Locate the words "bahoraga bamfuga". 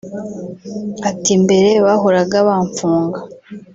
1.85-3.19